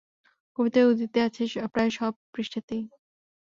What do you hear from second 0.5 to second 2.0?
কবিতার উদ্ধৃতি আছে প্রায়